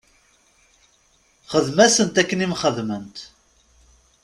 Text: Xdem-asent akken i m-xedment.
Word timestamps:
Xdem-asent 1.51 2.19
akken 2.21 2.43
i 2.45 2.47
m-xedment. 2.51 3.17